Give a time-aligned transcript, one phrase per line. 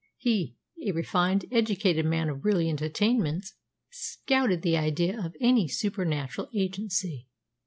[0.17, 3.53] He, a refined, educated man of brilliant attainments,
[3.91, 7.27] scouted the idea of any supernatural agency.